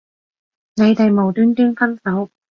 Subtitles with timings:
[0.77, 2.31] 你哋無端端分手